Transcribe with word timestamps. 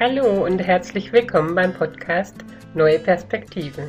Hallo 0.00 0.46
und 0.46 0.58
herzlich 0.60 1.12
willkommen 1.12 1.54
beim 1.54 1.74
Podcast 1.74 2.36
Neue 2.72 2.98
Perspektiven. 3.00 3.84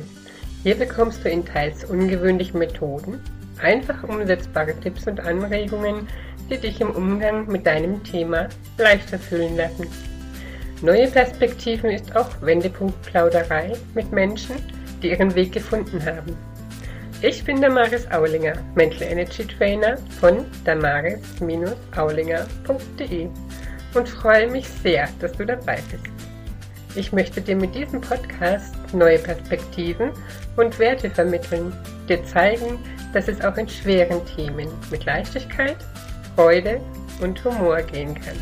Hier 0.62 0.74
bekommst 0.74 1.24
du 1.24 1.30
in 1.30 1.42
teils 1.42 1.86
ungewöhnlichen 1.86 2.58
Methoden 2.58 3.18
einfach 3.62 4.04
umsetzbare 4.04 4.78
Tipps 4.78 5.06
und 5.06 5.20
Anregungen, 5.20 6.06
die 6.50 6.58
dich 6.58 6.82
im 6.82 6.90
Umgang 6.90 7.50
mit 7.50 7.64
deinem 7.64 8.04
Thema 8.04 8.50
leichter 8.76 9.18
fühlen 9.18 9.56
lassen. 9.56 9.86
Neue 10.82 11.08
Perspektiven 11.08 11.88
ist 11.88 12.14
auch 12.14 12.28
Wendepunkt-Plauderei 12.42 13.72
mit 13.94 14.12
Menschen, 14.12 14.56
die 15.02 15.12
ihren 15.12 15.34
Weg 15.34 15.52
gefunden 15.52 16.04
haben. 16.04 16.36
Ich 17.22 17.42
bin 17.42 17.62
Damaris 17.62 18.06
Aulinger, 18.10 18.58
Mental 18.74 19.08
Energy 19.08 19.46
Trainer 19.46 19.96
von 20.20 20.44
damaris-aulinger.de 20.66 23.30
und 23.94 24.08
freue 24.08 24.48
mich 24.48 24.68
sehr, 24.68 25.08
dass 25.20 25.32
du 25.32 25.44
dabei 25.46 25.80
bist. 25.90 26.06
Ich 26.94 27.12
möchte 27.12 27.40
dir 27.40 27.56
mit 27.56 27.74
diesem 27.74 28.00
Podcast 28.00 28.74
neue 28.92 29.18
Perspektiven 29.18 30.12
und 30.56 30.78
Werte 30.78 31.10
vermitteln, 31.10 31.72
dir 32.08 32.22
zeigen, 32.24 32.78
dass 33.12 33.28
es 33.28 33.40
auch 33.42 33.56
in 33.56 33.68
schweren 33.68 34.24
Themen 34.26 34.68
mit 34.90 35.04
Leichtigkeit, 35.04 35.76
Freude 36.36 36.80
und 37.20 37.42
Humor 37.44 37.80
gehen 37.82 38.14
kann. 38.14 38.36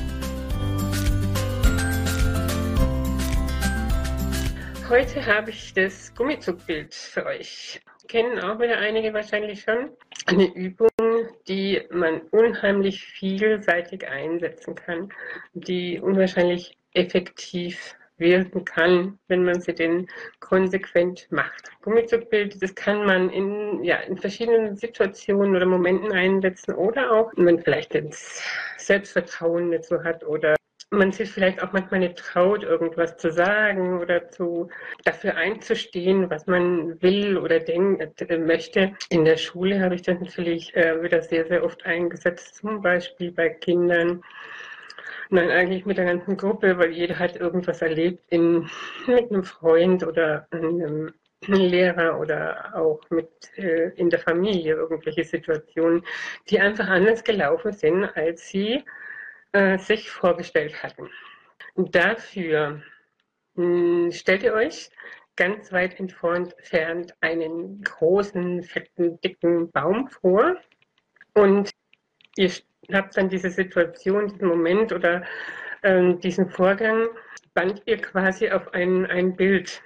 Heute 4.88 5.24
habe 5.24 5.50
ich 5.50 5.72
das 5.72 6.12
Gummizugbild 6.16 6.92
für 6.92 7.24
euch. 7.24 7.80
Kennen 8.08 8.40
auch 8.40 8.58
wieder 8.58 8.78
einige 8.78 9.14
wahrscheinlich 9.14 9.62
schon. 9.62 9.90
Eine 10.26 10.54
Übung, 10.54 10.90
die 11.48 11.82
man 11.90 12.20
unheimlich 12.30 13.04
vielseitig 13.04 14.06
einsetzen 14.08 14.74
kann, 14.74 15.08
die 15.54 15.98
unwahrscheinlich 15.98 16.76
effektiv 16.94 17.96
wirken 18.20 18.64
kann, 18.64 19.18
wenn 19.28 19.44
man 19.44 19.60
sie 19.60 19.74
denn 19.74 20.06
konsequent 20.38 21.26
macht. 21.30 21.70
Gummizugbild, 21.82 22.62
das 22.62 22.74
kann 22.74 23.06
man 23.06 23.30
in, 23.30 23.82
ja, 23.82 23.96
in 23.96 24.18
verschiedenen 24.18 24.76
Situationen 24.76 25.56
oder 25.56 25.66
Momenten 25.66 26.12
einsetzen 26.12 26.74
oder 26.74 27.10
auch, 27.12 27.32
wenn 27.36 27.46
man 27.46 27.58
vielleicht 27.58 27.94
das 27.94 28.42
Selbstvertrauen 28.76 29.82
so 29.82 30.04
hat 30.04 30.22
oder 30.24 30.54
man 30.90 31.12
sich 31.12 31.30
vielleicht 31.30 31.62
auch 31.62 31.72
manchmal 31.72 32.00
nicht 32.00 32.16
traut, 32.16 32.64
irgendwas 32.64 33.16
zu 33.16 33.30
sagen 33.30 34.00
oder 34.00 34.28
zu, 34.28 34.68
dafür 35.04 35.36
einzustehen, 35.36 36.28
was 36.30 36.46
man 36.46 37.00
will 37.00 37.38
oder 37.38 37.60
denkt, 37.60 38.20
äh, 38.22 38.38
möchte. 38.38 38.92
In 39.08 39.24
der 39.24 39.36
Schule 39.36 39.80
habe 39.80 39.94
ich 39.94 40.02
das 40.02 40.18
natürlich 40.20 40.74
äh, 40.74 41.02
wieder 41.02 41.22
sehr, 41.22 41.46
sehr 41.46 41.64
oft 41.64 41.86
eingesetzt, 41.86 42.56
zum 42.56 42.82
Beispiel 42.82 43.30
bei 43.30 43.50
Kindern. 43.50 44.22
Nein, 45.30 45.50
eigentlich 45.50 45.86
mit 45.86 45.96
der 45.96 46.06
ganzen 46.06 46.36
Gruppe, 46.36 46.76
weil 46.76 46.90
jeder 46.90 47.18
hat 47.18 47.36
irgendwas 47.36 47.82
erlebt 47.82 48.24
in, 48.30 48.68
mit 49.06 49.30
einem 49.30 49.44
Freund 49.44 50.04
oder 50.04 50.48
einem 50.50 51.12
Lehrer 51.46 52.18
oder 52.18 52.74
auch 52.74 53.00
mit 53.10 53.28
äh, 53.56 53.90
in 53.90 54.10
der 54.10 54.18
Familie 54.18 54.74
irgendwelche 54.74 55.24
Situationen, 55.24 56.04
die 56.48 56.58
einfach 56.58 56.88
anders 56.88 57.22
gelaufen 57.22 57.72
sind, 57.72 58.04
als 58.16 58.48
sie 58.48 58.84
äh, 59.52 59.78
sich 59.78 60.10
vorgestellt 60.10 60.82
hatten. 60.82 61.08
Dafür 61.76 62.82
mh, 63.54 63.64
hm, 63.64 64.12
stellt 64.12 64.42
ihr 64.42 64.54
euch 64.54 64.90
ganz 65.36 65.72
weit 65.72 65.98
entfernt, 65.98 66.54
entfernt 66.58 67.14
einen 67.20 67.80
großen, 67.82 68.62
fetten, 68.62 69.20
dicken 69.20 69.70
Baum 69.70 70.08
vor 70.08 70.56
und 71.34 71.70
ihr 72.36 72.50
habt 72.92 73.16
dann 73.16 73.28
diese 73.28 73.50
Situation, 73.50 74.28
diesen 74.28 74.48
Moment 74.48 74.92
oder 74.92 75.24
äh, 75.82 76.14
diesen 76.14 76.50
Vorgang, 76.50 77.08
band 77.54 77.82
ihr 77.86 77.98
quasi 77.98 78.50
auf 78.50 78.72
ein, 78.74 79.06
ein 79.06 79.34
Bild 79.36 79.82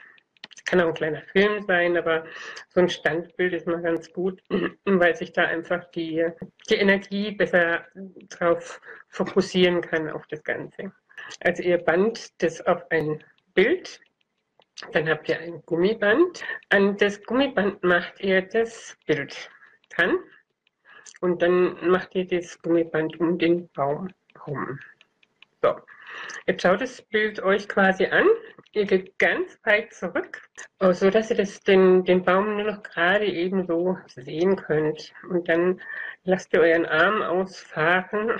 kann 0.75 0.85
auch 0.85 0.89
ein 0.89 0.95
kleiner 0.95 1.23
Film 1.31 1.63
sein, 1.63 1.97
aber 1.97 2.25
so 2.71 2.81
ein 2.81 2.89
Standbild 2.89 3.53
ist 3.53 3.67
mal 3.69 3.81
ganz 3.81 4.13
gut, 4.13 4.43
weil 4.85 5.15
sich 5.15 5.33
da 5.33 5.45
einfach 5.45 5.85
die, 5.93 6.27
die 6.69 6.75
Energie 6.75 7.31
besser 7.31 7.85
drauf 8.31 8.81
fokussieren 9.09 9.83
kann 9.83 10.11
auf 10.11 10.27
das 10.27 10.43
Ganze. 10.43 10.93
Also 11.45 11.63
ihr 11.63 11.79
band 11.79 12.43
das 12.43 12.61
auf 12.67 12.83
ein 12.91 13.23
Bild, 13.55 14.01
dann 14.91 15.09
habt 15.09 15.29
ihr 15.29 15.39
ein 15.39 15.63
Gummiband. 15.65 16.45
An 16.71 16.97
das 16.97 17.23
Gummiband 17.23 17.85
macht 17.85 18.21
ihr 18.21 18.43
das 18.43 18.97
Bild 19.07 19.49
dran 19.91 20.19
und 21.21 21.41
dann 21.41 21.89
macht 21.89 22.17
ihr 22.17 22.27
das 22.27 22.61
Gummiband 22.63 23.21
um 23.21 23.39
den 23.39 23.69
Baum 23.75 24.09
herum. 24.35 24.81
So, 25.63 25.77
jetzt 26.47 26.63
schaut 26.63 26.81
das 26.81 27.01
Bild 27.01 27.39
euch 27.39 27.69
quasi 27.69 28.07
an 28.07 28.27
Ihr 28.75 28.87
geht 28.87 29.21
ganz 29.21 29.57
weit 29.63 29.93
zurück, 29.95 30.43
so 30.81 31.09
dass 31.09 31.31
ihr 31.31 31.37
das, 31.37 31.61
den, 31.61 32.05
den 32.05 32.25
Baum 32.25 32.57
nur 32.57 32.73
noch 32.73 32.83
gerade 32.83 33.25
eben 33.25 33.69
so 33.69 33.97
sehen 34.09 34.57
könnt. 34.57 35.15
Und 35.31 35.49
dann 35.49 35.81
lasst 36.25 36.53
ihr 36.53 36.61
euren 36.61 36.85
Arm 36.85 37.23
ausfahren. 37.23 38.33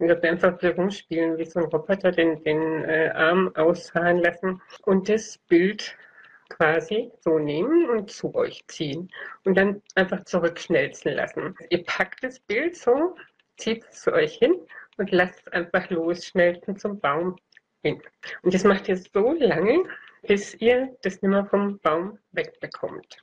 Ihr 0.00 0.08
könnt 0.08 0.24
einfach 0.24 0.58
hier 0.58 0.74
rumspielen, 0.74 1.38
wie 1.38 1.44
so 1.44 1.60
ein 1.60 1.66
Roboter 1.66 2.10
den, 2.10 2.42
den 2.42 2.84
äh, 2.86 3.12
Arm 3.14 3.54
ausfahren 3.54 4.16
lassen 4.16 4.60
und 4.82 5.08
das 5.08 5.38
Bild 5.46 5.96
quasi 6.48 7.12
so 7.20 7.38
nehmen 7.38 7.88
und 7.88 8.10
zu 8.10 8.34
euch 8.34 8.66
ziehen 8.66 9.12
und 9.44 9.56
dann 9.56 9.80
einfach 9.94 10.24
zurückschnelzen 10.24 11.12
lassen. 11.12 11.54
Ihr 11.70 11.84
packt 11.84 12.24
das 12.24 12.40
Bild 12.40 12.76
so, 12.76 13.14
zieht 13.58 13.84
es 13.84 14.02
zu 14.02 14.12
euch 14.12 14.38
hin 14.38 14.60
und 14.96 15.12
lasst 15.12 15.38
es 15.46 15.52
einfach 15.52 15.88
losschmelzen 15.88 16.76
zum 16.76 16.98
Baum 16.98 17.36
hin. 17.86 18.02
Und 18.42 18.54
das 18.54 18.64
macht 18.64 18.88
ihr 18.88 18.96
so 18.96 19.32
lange, 19.32 19.84
bis 20.26 20.54
ihr 20.54 20.96
das 21.02 21.22
nicht 21.22 21.30
mehr 21.30 21.46
vom 21.46 21.78
Baum 21.80 22.18
wegbekommt. 22.32 23.22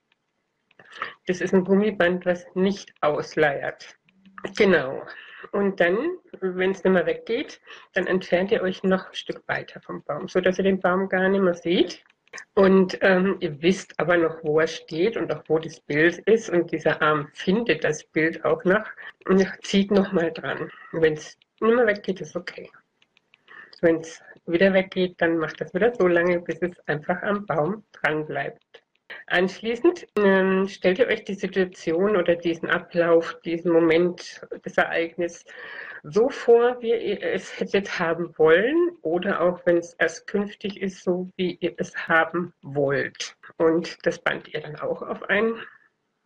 Das 1.28 1.41
ist 1.41 1.53
ein 1.53 1.63
Gummiband, 1.63 2.25
was 2.25 2.46
nicht 2.56 2.94
ausleiert. 3.02 3.97
Genau. 4.57 5.03
Und 5.52 5.79
dann, 5.79 6.18
wenn 6.40 6.72
es 6.72 6.84
nicht 6.84 6.94
mehr 6.94 7.06
weggeht, 7.06 7.62
dann 7.94 8.07
entfernt 8.07 8.52
ihr 8.52 8.62
euch 8.62 8.84
noch 8.84 9.07
ein 9.07 9.16
Stück 9.16 9.44
weiter 9.47 9.81
vom 9.81 10.03
Baum, 10.03 10.28
sodass 10.28 10.57
ihr 10.57 10.63
den 10.63 10.79
Baum 10.79 11.09
gar 11.09 11.28
nicht 11.29 11.41
mehr 11.41 11.53
seht. 11.53 12.03
Und 12.56 12.97
ähm, 13.02 13.38
ihr 13.41 13.62
wisst 13.62 14.00
aber 14.00 14.18
noch, 14.18 14.44
wo 14.44 14.59
er 14.59 14.68
steht 14.68 15.18
und 15.18 15.31
auch 15.31 15.44
wo 15.47 15.59
das 15.59 15.79
Bild 15.79 16.18
ist. 16.19 16.50
Und 16.50 16.72
dieser 16.72 17.02
Arm 17.02 17.29
findet 17.34 17.84
das 17.84 18.03
Bild 18.03 18.44
auch 18.44 18.63
noch 18.63 18.85
und 19.25 19.46
zieht 19.62 19.91
nochmal 19.91 20.31
dran. 20.31 20.72
Wenn 20.91 21.13
es 21.13 21.38
nicht 21.59 21.75
mehr 21.75 21.88
weggeht, 21.88 22.22
ist 22.22 22.35
okay. 22.35 22.69
Wenn 23.81 23.97
es 23.97 24.22
wieder 24.46 24.74
weggeht, 24.74 25.16
dann 25.20 25.38
macht 25.38 25.62
das 25.62 25.74
wieder 25.74 25.94
so 25.94 26.08
lange, 26.08 26.40
bis 26.40 26.62
es 26.62 26.80
einfach 26.88 27.22
am 27.24 27.46
Baum 27.46 27.84
dran 27.92 28.26
bleibt. 28.26 28.84
Anschließend 29.28 30.08
ähm, 30.18 30.68
stellt 30.68 31.00
ihr 31.00 31.08
euch 31.08 31.24
die 31.24 31.36
Situation 31.36 32.18
oder 32.18 32.36
diesen 32.36 32.70
Ablauf, 32.70 33.40
diesen 33.46 33.72
Moment, 33.72 34.42
das 34.64 34.78
Ereignis 34.78 35.46
so 36.03 36.30
vor, 36.30 36.82
wie 36.82 36.94
ihr 36.94 37.22
es 37.22 37.59
hättet 37.59 38.00
haben 38.00 38.38
wollen 38.38 38.98
oder 39.02 39.42
auch 39.42 39.66
wenn 39.66 39.78
es 39.78 39.94
erst 39.94 40.28
künftig 40.28 40.82
ist, 40.82 41.03
so 41.03 41.30
wie 41.38 41.58
ihr 41.62 41.74
es 41.78 41.96
haben 42.08 42.53
wollt. 42.62 43.38
Und 43.58 44.06
das 44.06 44.20
band 44.20 44.53
ihr 44.53 44.62
dann 44.62 44.76
auch 44.78 45.02
auf 45.02 45.24
ein 45.30 45.56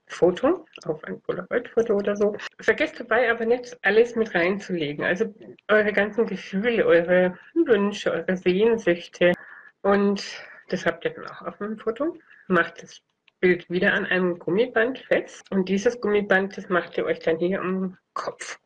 Foto, 0.08 0.66
auf 0.86 1.04
ein 1.04 1.22
Polaroid-Foto 1.22 1.94
oder 1.94 2.16
so. 2.16 2.36
Vergesst 2.60 3.00
dabei 3.00 3.30
aber 3.30 3.46
nicht, 3.46 3.78
alles 3.84 4.16
mit 4.16 4.34
reinzulegen. 4.34 5.06
Also 5.06 5.34
eure 5.68 5.94
ganzen 5.94 6.26
Gefühle, 6.26 6.86
eure 6.86 7.38
Wünsche, 7.54 8.12
eure 8.12 8.38
Sehnsüchte. 8.38 9.34
Und 9.82 10.24
das 10.70 10.86
habt 10.86 11.06
ihr 11.06 11.12
dann 11.12 11.28
auch 11.28 11.42
auf 11.42 11.62
einem 11.62 11.78
Foto. 11.78 12.18
Macht 12.48 12.82
das 12.82 13.02
Bild 13.40 13.70
wieder 13.70 13.94
an 13.94 14.06
einem 14.06 14.40
Gummiband 14.40 15.00
fest. 15.00 15.46
Und 15.52 15.70
dieses 15.70 16.00
Gummiband, 16.02 16.58
das 16.58 16.70
macht 16.70 16.98
ihr 16.98 17.06
euch 17.06 17.20
dann 17.20 17.38
hier 17.38 17.62
am 17.62 17.98
Kopf. 18.14 18.60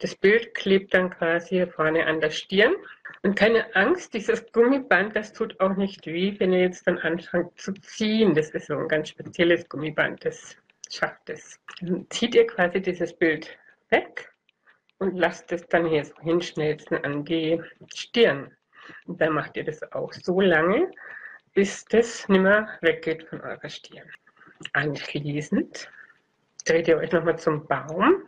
Das 0.00 0.14
Bild 0.14 0.54
klebt 0.54 0.94
dann 0.94 1.10
quasi 1.10 1.66
vorne 1.66 2.06
an 2.06 2.20
der 2.20 2.30
Stirn. 2.30 2.74
Und 3.22 3.34
keine 3.34 3.74
Angst, 3.74 4.14
dieses 4.14 4.52
Gummiband, 4.52 5.16
das 5.16 5.32
tut 5.32 5.58
auch 5.60 5.74
nicht 5.76 6.06
weh, 6.06 6.34
wenn 6.38 6.52
ihr 6.52 6.60
jetzt 6.60 6.86
dann 6.86 6.98
anfangt 6.98 7.58
zu 7.60 7.72
ziehen. 7.74 8.34
Das 8.34 8.50
ist 8.50 8.66
so 8.66 8.76
ein 8.76 8.88
ganz 8.88 9.08
spezielles 9.08 9.68
Gummiband, 9.68 10.24
das 10.24 10.56
schafft 10.88 11.28
es. 11.28 11.58
Dann 11.80 12.06
zieht 12.10 12.34
ihr 12.34 12.46
quasi 12.46 12.80
dieses 12.80 13.12
Bild 13.12 13.58
weg 13.90 14.32
und 14.98 15.16
lasst 15.16 15.50
es 15.52 15.66
dann 15.68 15.86
hier 15.86 16.04
so 16.04 16.14
hinschnelzen 16.20 17.04
an 17.04 17.24
die 17.24 17.60
Stirn. 17.94 18.56
Und 19.06 19.20
dann 19.20 19.32
macht 19.32 19.56
ihr 19.56 19.64
das 19.64 19.82
auch 19.92 20.12
so 20.12 20.40
lange, 20.40 20.90
bis 21.54 21.84
das 21.86 22.28
nicht 22.28 22.40
mehr 22.40 22.68
weggeht 22.82 23.24
von 23.24 23.40
eurer 23.40 23.68
Stirn. 23.68 24.08
Anschließend 24.72 25.90
dreht 26.64 26.88
ihr 26.88 26.98
euch 26.98 27.12
nochmal 27.12 27.38
zum 27.38 27.66
Baum 27.66 28.26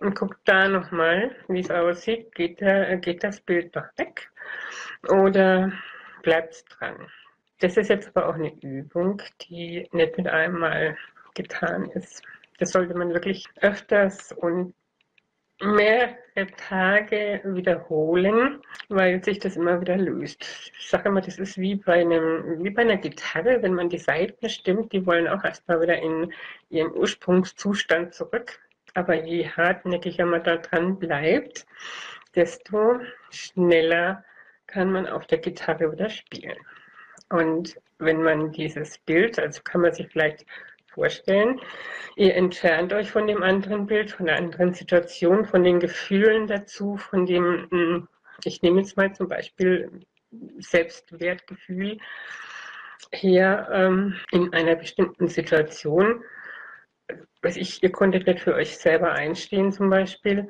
und 0.00 0.14
guckt 0.14 0.40
da 0.44 0.68
nochmal, 0.68 1.34
wie 1.48 1.60
es 1.60 1.70
aussieht. 1.70 2.34
Geht, 2.34 2.60
der, 2.60 2.96
geht 2.98 3.24
das 3.24 3.40
Bild 3.40 3.74
noch 3.74 3.86
weg 3.96 4.30
oder 5.08 5.72
bleibt 6.22 6.54
es 6.54 6.64
dran? 6.64 6.96
Das 7.60 7.76
ist 7.76 7.88
jetzt 7.88 8.14
aber 8.14 8.28
auch 8.28 8.34
eine 8.34 8.52
Übung, 8.60 9.20
die 9.42 9.88
nicht 9.92 10.16
mit 10.16 10.28
einmal 10.28 10.96
getan 11.34 11.86
ist. 11.90 12.22
Das 12.58 12.72
sollte 12.72 12.94
man 12.94 13.12
wirklich 13.12 13.46
öfters 13.60 14.32
und 14.32 14.74
mehrere 15.60 16.16
mehrere 16.38 16.54
Tage 16.56 17.40
wiederholen, 17.44 18.60
weil 18.88 19.22
sich 19.22 19.38
das 19.38 19.56
immer 19.56 19.80
wieder 19.80 19.96
löst. 19.96 20.72
Ich 20.78 20.88
sage 20.88 21.08
immer, 21.08 21.20
das 21.20 21.38
ist 21.38 21.58
wie 21.58 21.74
bei, 21.74 22.00
einem, 22.00 22.62
wie 22.62 22.70
bei 22.70 22.82
einer 22.82 22.96
Gitarre, 22.96 23.62
wenn 23.62 23.74
man 23.74 23.88
die 23.88 23.98
Saiten 23.98 24.48
stimmt, 24.48 24.92
die 24.92 25.04
wollen 25.04 25.28
auch 25.28 25.42
erstmal 25.44 25.80
wieder 25.80 25.98
in 25.98 26.32
ihren 26.70 26.92
Ursprungszustand 26.92 28.14
zurück. 28.14 28.60
Aber 28.98 29.14
je 29.14 29.48
hartnäckiger 29.48 30.26
man 30.26 30.42
da 30.42 30.56
dran 30.56 30.98
bleibt, 30.98 31.66
desto 32.34 32.98
schneller 33.30 34.24
kann 34.66 34.90
man 34.90 35.06
auf 35.06 35.24
der 35.28 35.38
Gitarre 35.38 35.92
wieder 35.92 36.10
spielen. 36.10 36.58
Und 37.28 37.76
wenn 38.00 38.20
man 38.24 38.50
dieses 38.50 38.98
Bild, 38.98 39.38
also 39.38 39.62
kann 39.62 39.82
man 39.82 39.92
sich 39.92 40.08
vielleicht 40.08 40.44
vorstellen, 40.88 41.60
ihr 42.16 42.34
entfernt 42.34 42.92
euch 42.92 43.12
von 43.12 43.28
dem 43.28 43.44
anderen 43.44 43.86
Bild, 43.86 44.10
von 44.10 44.26
der 44.26 44.36
anderen 44.36 44.74
Situation, 44.74 45.44
von 45.44 45.62
den 45.62 45.78
Gefühlen 45.78 46.48
dazu, 46.48 46.96
von 46.96 47.24
dem, 47.24 47.68
hm, 47.70 48.08
ich 48.42 48.62
nehme 48.62 48.80
jetzt 48.80 48.96
mal 48.96 49.14
zum 49.14 49.28
Beispiel 49.28 49.92
Selbstwertgefühl 50.58 51.98
her 53.12 53.68
ähm, 53.72 54.16
in 54.32 54.52
einer 54.52 54.74
bestimmten 54.74 55.28
Situation. 55.28 56.24
Was 57.42 57.56
ich, 57.56 57.82
ihr 57.82 57.92
konntet 57.92 58.26
nicht 58.26 58.40
für 58.40 58.54
euch 58.54 58.76
selber 58.78 59.12
einstehen 59.12 59.72
zum 59.72 59.90
Beispiel 59.90 60.48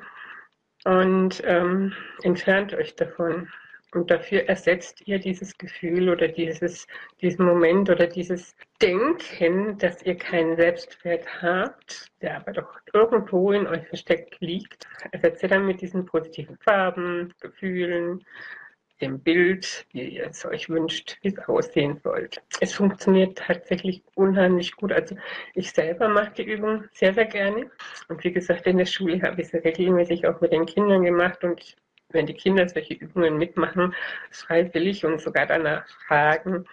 und 0.85 1.41
ähm, 1.45 1.93
entfernt 2.23 2.73
euch 2.73 2.95
davon. 2.95 3.49
Und 3.91 4.11
dafür 4.11 4.47
ersetzt 4.47 5.01
ihr 5.07 5.17
dieses 5.17 5.57
Gefühl 5.57 6.09
oder 6.09 6.27
dieses, 6.27 6.85
diesen 7.21 7.43
Moment 7.43 7.89
oder 7.89 8.05
dieses 8.05 8.55
Denken, 8.81 9.79
dass 9.79 10.03
ihr 10.03 10.15
keinen 10.15 10.55
Selbstwert 10.55 11.25
habt, 11.41 12.11
der 12.21 12.37
aber 12.37 12.51
doch 12.51 12.79
irgendwo 12.93 13.51
in 13.51 13.65
euch 13.65 13.87
versteckt 13.87 14.39
liegt, 14.41 14.87
ersetzt 15.11 15.41
ihr 15.41 15.49
dann 15.49 15.65
mit 15.65 15.81
diesen 15.81 16.05
positiven 16.05 16.55
Farben, 16.57 17.33
Gefühlen, 17.39 18.23
dem 19.01 19.19
Bild, 19.19 19.85
wie 19.91 20.09
ihr 20.09 20.27
es 20.27 20.45
euch 20.45 20.69
wünscht, 20.69 21.17
wie 21.21 21.29
es 21.29 21.39
aussehen 21.47 21.99
sollte. 22.03 22.41
Es 22.59 22.73
funktioniert 22.73 23.37
tatsächlich 23.37 24.03
unheimlich 24.15 24.75
gut. 24.75 24.91
Also 24.91 25.15
ich 25.53 25.71
selber 25.71 26.07
mache 26.09 26.31
die 26.31 26.43
Übung 26.43 26.85
sehr, 26.93 27.13
sehr 27.13 27.25
gerne. 27.25 27.71
Und 28.07 28.23
wie 28.23 28.31
gesagt, 28.31 28.67
in 28.67 28.77
der 28.77 28.85
Schule 28.85 29.21
habe 29.21 29.41
ich 29.41 29.49
sie 29.49 29.57
regelmäßig 29.57 30.27
auch 30.27 30.41
mit 30.41 30.51
den 30.51 30.65
Kindern 30.65 31.03
gemacht 31.03 31.43
und 31.43 31.75
wenn 32.09 32.25
die 32.25 32.33
Kinder 32.33 32.67
solche 32.67 32.95
Übungen 32.95 33.37
mitmachen, 33.37 33.93
freiwillig 34.31 35.05
und 35.05 35.21
sogar 35.21 35.45
danach 35.45 35.87
fragen, 36.07 36.65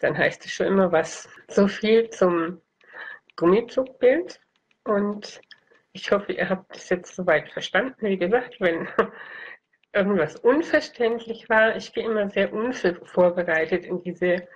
dann 0.00 0.16
heißt 0.16 0.44
es 0.44 0.52
schon 0.52 0.66
immer 0.66 0.92
was. 0.92 1.28
So 1.48 1.66
viel 1.66 2.10
zum 2.10 2.60
Gummizugbild 3.36 4.40
und 4.84 5.40
ich 5.92 6.10
hoffe, 6.12 6.32
ihr 6.32 6.48
habt 6.48 6.76
es 6.76 6.90
jetzt 6.90 7.16
soweit 7.16 7.48
verstanden. 7.50 8.06
Wie 8.06 8.18
gesagt, 8.18 8.60
wenn 8.60 8.86
irgendwas 9.96 10.36
unverständlich 10.36 11.48
war, 11.48 11.76
ich 11.76 11.92
gehe 11.92 12.04
immer 12.04 12.28
sehr 12.28 12.52
unvorbereitet 12.52 13.86
in 13.86 14.02
diese 14.02 14.46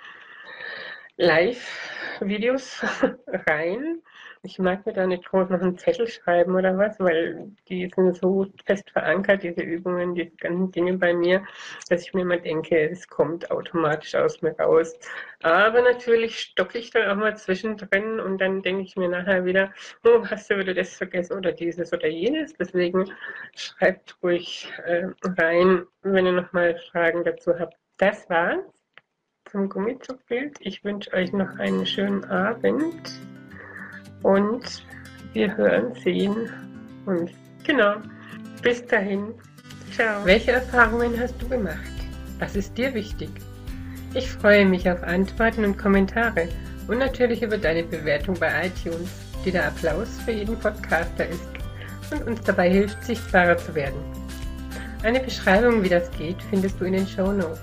Live-Videos 1.17 2.85
rein 3.49 4.03
ich 4.43 4.59
mag 4.59 4.87
mir 4.87 4.93
da 4.95 5.07
nicht 5.07 5.27
groß 5.27 5.51
noch 5.51 5.61
einen 5.61 5.77
Zettel 5.77 6.07
schreiben 6.07 6.55
oder 6.55 6.77
was, 6.79 6.99
weil 6.99 7.53
die 7.69 7.91
sind 7.95 8.17
so 8.17 8.47
fest 8.65 8.91
verankert, 8.91 9.43
diese 9.43 9.61
Übungen, 9.61 10.15
diese 10.15 10.31
ganzen 10.37 10.73
Dinge 10.73 10.97
bei 10.97 11.13
mir, 11.13 11.45
dass 11.89 12.03
ich 12.03 12.15
mir 12.15 12.23
immer 12.23 12.39
denke, 12.39 12.89
es 12.91 13.07
kommt 13.07 13.51
automatisch 13.51 14.15
aus 14.15 14.41
mir 14.41 14.59
raus. 14.59 14.99
Aber 15.43 15.83
natürlich 15.83 16.39
stocke 16.39 16.79
ich 16.79 16.91
dann 16.91 17.11
auch 17.11 17.17
mal 17.17 17.37
zwischendrin 17.37 18.19
und 18.19 18.39
dann 18.39 18.63
denke 18.63 18.83
ich 18.83 18.97
mir 18.97 19.09
nachher 19.09 19.45
wieder, 19.45 19.73
oh, 20.05 20.25
hast 20.25 20.51
du 20.51 20.59
wieder 20.59 20.73
das 20.73 20.95
vergessen 20.95 21.37
oder 21.37 21.53
dieses 21.53 21.93
oder 21.93 22.09
jenes. 22.09 22.55
Deswegen 22.55 23.13
schreibt 23.55 24.17
ruhig 24.23 24.73
äh, 24.87 25.09
rein, 25.39 25.87
wenn 26.03 26.27
ihr 26.27 26.33
nochmal 26.33 26.79
Fragen 26.91 27.25
dazu 27.25 27.59
habt. 27.59 27.77
Das 27.99 28.29
war's 28.31 28.65
zum 29.51 29.69
Gummizugbild. 29.69 30.57
Ich 30.61 30.83
wünsche 30.83 31.13
euch 31.13 31.33
noch 31.33 31.59
einen 31.59 31.85
schönen 31.85 32.25
Abend 32.25 33.21
und 34.23 34.85
wir 35.33 35.57
hören, 35.57 35.95
sehen 36.03 36.51
uns. 37.07 37.31
Genau. 37.65 37.97
Bis 38.63 38.85
dahin. 38.87 39.35
Ciao. 39.93 40.25
Welche 40.25 40.53
Erfahrungen 40.53 41.19
hast 41.19 41.41
du 41.41 41.49
gemacht? 41.49 41.77
Was 42.39 42.57
ist 42.57 42.77
dir 42.77 42.93
wichtig? 42.95 43.31
Ich 44.15 44.31
freue 44.31 44.67
mich 44.67 44.91
auf 44.91 45.03
Antworten 45.03 45.65
und 45.65 45.79
Kommentare 45.79 46.49
und 46.89 46.99
natürlich 46.99 47.43
über 47.43 47.57
deine 47.57 47.85
Bewertung 47.85 48.37
bei 48.39 48.67
iTunes, 48.67 49.09
die 49.45 49.53
der 49.53 49.69
Applaus 49.69 50.09
für 50.25 50.33
jeden 50.33 50.59
Podcaster 50.59 51.29
ist 51.29 51.41
und 52.11 52.27
uns 52.27 52.41
dabei 52.43 52.71
hilft, 52.71 53.03
sichtbarer 53.05 53.57
zu 53.57 53.75
werden. 53.75 54.01
Eine 55.03 55.21
Beschreibung, 55.21 55.83
wie 55.83 55.89
das 55.89 56.11
geht, 56.19 56.43
findest 56.51 56.81
du 56.81 56.85
in 56.85 56.95
den 56.95 57.07
Show 57.07 57.33
Notes. 57.33 57.61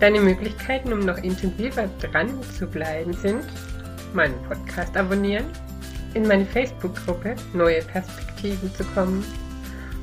Deine 0.00 0.20
Möglichkeiten, 0.20 0.92
um 0.92 1.00
noch 1.00 1.18
intensiver 1.18 1.88
dran 2.00 2.42
zu 2.58 2.66
bleiben, 2.66 3.12
sind 3.12 3.44
meinen 4.14 4.42
Podcast 4.44 4.96
abonnieren, 4.96 5.44
in 6.14 6.26
meine 6.26 6.46
Facebook-Gruppe 6.46 7.36
Neue 7.52 7.82
Perspektiven 7.82 8.74
zu 8.74 8.84
kommen 8.84 9.22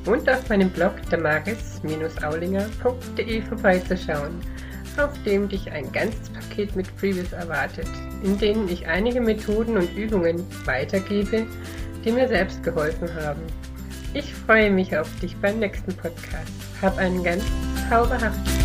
und 0.06 0.28
auf 0.28 0.48
meinem 0.48 0.70
Blog 0.70 0.94
damaris-aulinger.de 1.10 3.42
vorbeizuschauen, 3.42 4.40
auf 4.98 5.10
dem 5.24 5.48
dich 5.48 5.70
ein 5.70 5.90
ganzes 5.92 6.28
Paket 6.30 6.74
mit 6.76 6.86
Freebies 6.86 7.32
erwartet, 7.32 7.88
in 8.22 8.38
denen 8.38 8.68
ich 8.68 8.86
einige 8.86 9.20
Methoden 9.20 9.76
und 9.76 9.92
Übungen 9.96 10.46
weitergebe, 10.64 11.44
die 12.04 12.12
mir 12.12 12.28
selbst 12.28 12.62
geholfen 12.62 13.12
haben. 13.14 13.42
Ich 14.14 14.32
freue 14.34 14.70
mich 14.70 14.96
auf 14.96 15.08
dich 15.20 15.36
beim 15.36 15.58
nächsten 15.58 15.94
Podcast. 15.94 16.52
Hab 16.82 16.98
einen 16.98 17.24
ganz 17.24 17.44
zauberhaften. 17.88 18.61